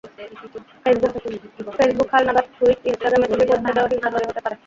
Facebook 1.77 2.09
হালনাগাদ, 2.13 2.45
tweet, 2.57 2.79
ইনস্টাগ্রামে 2.89 3.27
ছবি 3.31 3.45
পোস্ট 3.49 3.63
থেকেও 3.67 3.89
হিংসা 3.91 4.09
তৈরি 4.09 4.27
হতে 4.29 4.41
পারে। 4.45 4.55